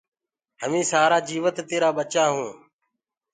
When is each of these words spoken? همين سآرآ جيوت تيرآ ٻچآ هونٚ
همين 0.61 0.83
سآرآ 0.91 1.19
جيوت 1.27 1.57
تيرآ 1.69 1.89
ٻچآ 1.97 2.23
هونٚ 2.33 2.55